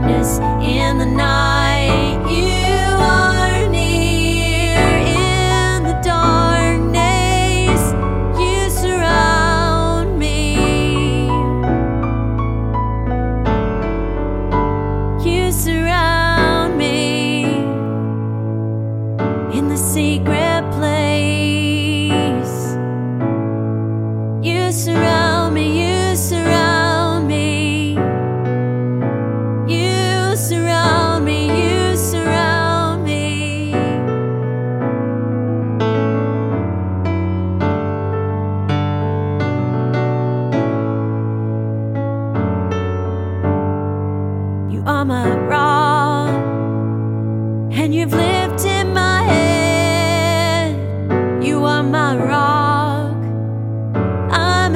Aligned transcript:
darkness 0.00 0.38
in 0.62 0.98
the 0.98 1.06
night. 1.06 2.16
You 2.30 2.69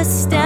Step. 0.05 0.44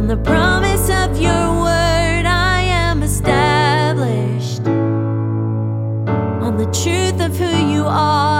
On 0.00 0.06
the 0.06 0.16
promise 0.16 0.88
of 0.88 1.20
your 1.20 1.60
word, 1.60 2.24
I 2.24 2.62
am 2.62 3.02
established. 3.02 4.66
On 6.40 6.56
the 6.56 6.64
truth 6.72 7.20
of 7.20 7.36
who 7.36 7.70
you 7.70 7.84
are. 7.84 8.39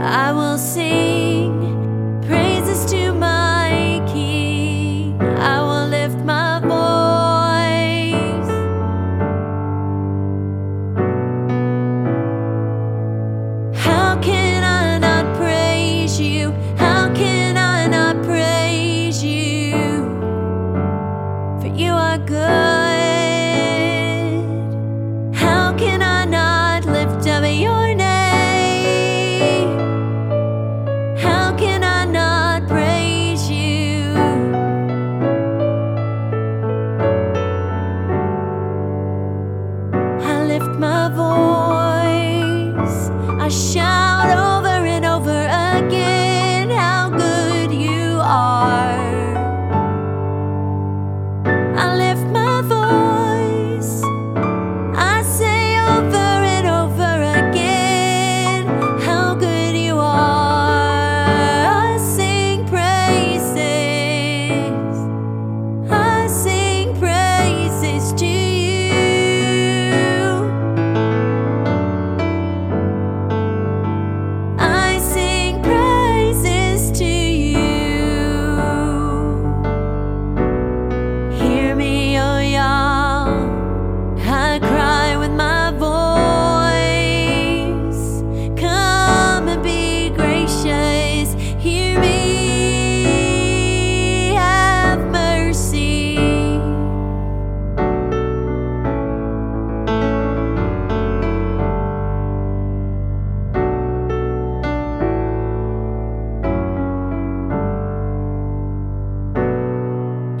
I 0.00 0.30
will 0.32 0.58
sing 0.58 1.07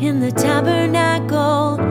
in 0.00 0.20
the 0.20 0.30
tabernacle. 0.30 1.87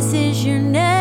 this 0.00 0.12
is 0.12 0.44
your 0.44 0.60
name. 0.60 0.97